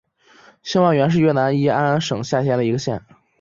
[0.63, 3.05] 兴元县是越南乂安省下辖的一个县。